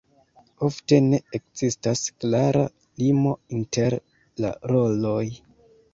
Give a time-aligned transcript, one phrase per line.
[0.67, 2.65] Ofte ne ekzistas klara
[3.03, 3.99] limo inter
[4.47, 5.25] la roloj.